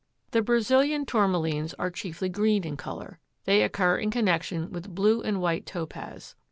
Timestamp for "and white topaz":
5.21-6.33